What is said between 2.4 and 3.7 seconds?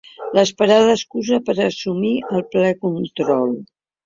ple control